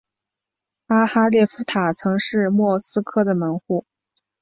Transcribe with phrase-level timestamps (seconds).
[0.87, 3.85] 苏哈列夫塔曾是莫斯科的门户。